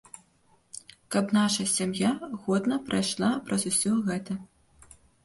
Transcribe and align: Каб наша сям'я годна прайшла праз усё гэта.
Каб 1.13 1.25
наша 1.37 1.63
сям'я 1.73 2.11
годна 2.45 2.79
прайшла 2.87 3.29
праз 3.51 3.61
усё 3.73 3.93
гэта. 4.09 4.33